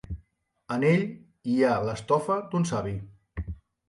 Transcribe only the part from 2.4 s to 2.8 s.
d'un